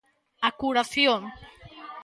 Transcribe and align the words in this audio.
A 0.47 0.49
curación. 0.61 1.21